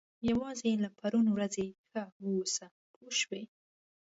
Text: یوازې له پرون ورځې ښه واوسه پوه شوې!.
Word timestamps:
یوازې 0.29 0.71
له 0.83 0.89
پرون 0.99 1.25
ورځې 1.31 1.65
ښه 1.89 2.01
واوسه 2.23 2.65
پوه 2.93 3.11
شوې!. 3.19 3.43